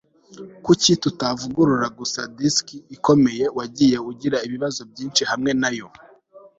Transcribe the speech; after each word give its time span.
Kuki 0.65 0.91
tutavugurura 1.03 1.87
gusa 1.99 2.19
disiki 2.37 2.77
ikomeye 2.95 3.45
Wagiye 3.57 3.97
ugira 4.09 4.37
ibibazo 4.47 4.81
byinshi 4.91 5.21
hamwe 5.31 5.51
nayo 5.61 5.87